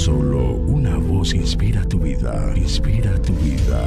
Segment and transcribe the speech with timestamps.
[0.00, 3.86] Solo una voz inspira tu vida, inspira tu vida.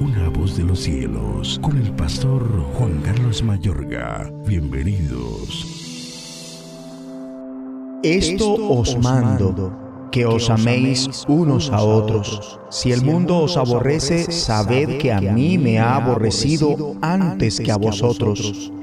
[0.00, 2.42] Una voz de los cielos, con el pastor
[2.74, 4.28] Juan Carlos Mayorga.
[4.44, 5.64] Bienvenidos.
[8.02, 9.72] Esto os mando,
[10.10, 12.58] que os améis unos a otros.
[12.70, 17.76] Si el mundo os aborrece, sabed que a mí me ha aborrecido antes que a
[17.76, 18.72] vosotros.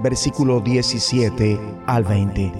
[0.00, 2.52] versículo 17 al 20.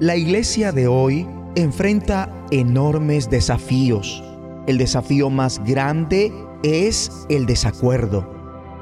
[0.00, 4.22] La iglesia de hoy enfrenta enormes desafíos.
[4.66, 6.32] El desafío más grande
[6.62, 8.28] es el desacuerdo.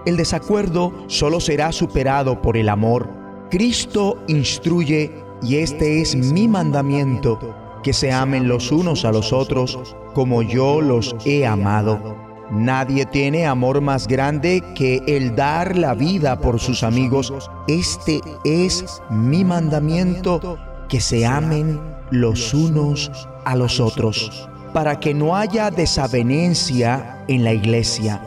[0.06, 3.08] El desacuerdo solo será superado por el amor.
[3.50, 5.10] Cristo instruye,
[5.42, 7.38] y este es mi mandamiento,
[7.82, 9.78] que se amen los unos a los otros
[10.14, 12.33] como yo los he amado.
[12.50, 17.32] Nadie tiene amor más grande que el dar la vida por sus amigos.
[17.68, 23.10] Este es mi mandamiento, que se amen los unos
[23.44, 28.20] a los otros, para que no haya desavenencia en la iglesia.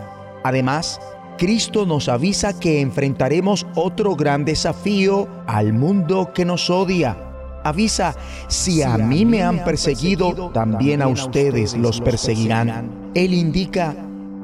[0.43, 0.99] Además,
[1.37, 7.15] Cristo nos avisa que enfrentaremos otro gran desafío al mundo que nos odia.
[7.63, 8.15] Avisa,
[8.47, 13.11] si a mí me han perseguido, también a ustedes los perseguirán.
[13.13, 13.95] Él indica,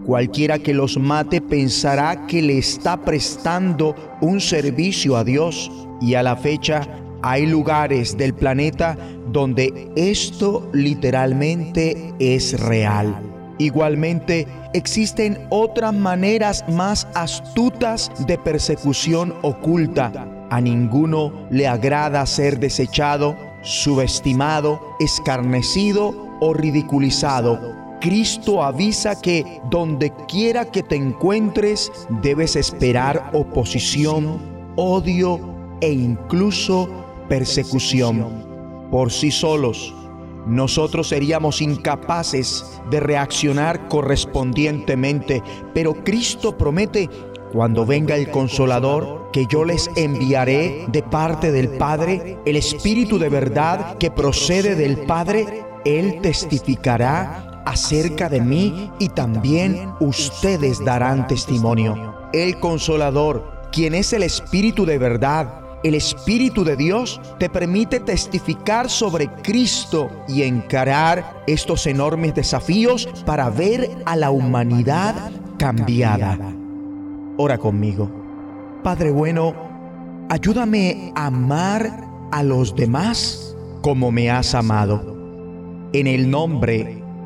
[0.06, 6.24] Cualquiera que los mate pensará que le está prestando un servicio a Dios y a
[6.24, 6.82] la fecha
[7.22, 8.98] hay lugares del planeta
[9.32, 13.16] donde esto literalmente es real.
[13.60, 20.12] Igualmente, existen otras maneras más astutas de persecución oculta.
[20.50, 30.70] A ninguno le agrada ser desechado, subestimado, escarnecido o ridiculizado Cristo avisa que donde quiera
[30.70, 31.90] que te encuentres
[32.22, 35.40] debes esperar oposición, odio
[35.80, 36.90] e incluso
[37.30, 38.44] persecución.
[38.92, 39.96] Por sí solos,
[40.46, 45.42] nosotros seríamos incapaces de reaccionar correspondientemente,
[45.74, 47.10] pero Cristo promete,
[47.54, 53.30] cuando venga el consolador, que yo les enviaré de parte del Padre, el Espíritu de
[53.30, 62.16] verdad que procede del Padre, Él testificará acerca de mí y también ustedes darán testimonio.
[62.34, 68.90] El consolador, quien es el Espíritu de verdad, el Espíritu de Dios te permite testificar
[68.90, 76.38] sobre Cristo y encarar estos enormes desafíos para ver a la humanidad cambiada.
[77.38, 78.10] Ora conmigo.
[78.82, 79.54] Padre bueno,
[80.30, 85.14] ayúdame a amar a los demás como me has amado.
[85.92, 87.03] En el nombre